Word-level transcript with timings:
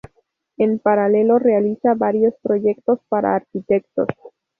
En 0.57 0.79
paralelo 0.79 1.37
realiza 1.37 1.93
varios 1.93 2.33
proyectos 2.41 2.99
para 3.07 3.35
arquitectos. 3.35 4.07